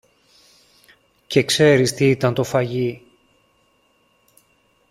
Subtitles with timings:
[1.27, 3.01] Και ξέρεις τι ήταν το φαγί